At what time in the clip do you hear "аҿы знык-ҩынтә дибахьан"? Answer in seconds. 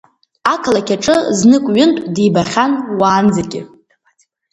0.95-2.71